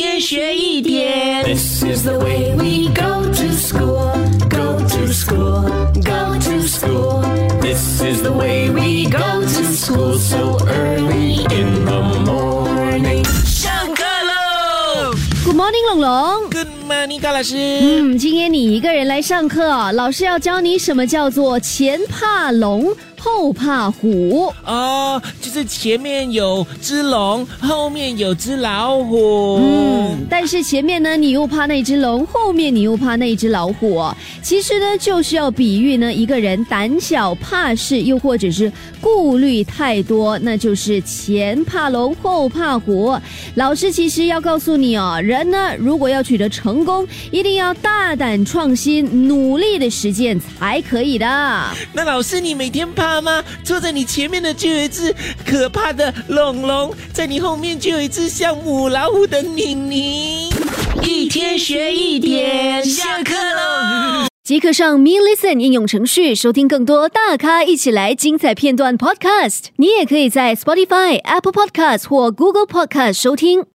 [0.00, 1.42] 天学一点。
[1.42, 4.12] This is the way we go to school,
[4.48, 5.68] go to school,
[6.04, 7.24] go to school.
[7.60, 13.24] This is the way we go to school so early in the morning.
[13.44, 16.48] 上课喽 Good morning，龙龙。
[16.50, 17.56] ！Good morning，高老师。
[17.56, 24.52] 嗯，今天你一个人来上课，老师要教你什么叫做前怕龙，后怕虎。
[24.64, 29.60] 哦，就是前面有只龙，后面有只老虎。
[29.62, 34.16] 嗯，但是前面呢，你又怕那只龙，后面你又怕那只老虎、哦。
[34.42, 43.18] 其实呢，就是要比喻呢，一个人胆小怕事，又或者是顾虑太多，那就是前怕龙，后怕虎。
[43.54, 51.26] 老师其实要告诉你哦，人呢，如果要取得成功，一定要大胆创新，努力的实践才可以的。
[51.92, 53.44] 那老师，你每天怕吗？
[53.64, 55.14] 坐在你前面的就有一只
[55.46, 60.50] 可怕的龙龙，在你后面就有一只像母老虎的妮妮。
[61.02, 64.26] 一天学一点，下课喽！
[64.44, 69.66] 即刻上 Me Listen 应用程序收听更多大咖一起来精彩片段 Podcast。
[69.76, 73.64] 你也可以在 Spotify、Apple Podcast 或 Google Podcast 收听。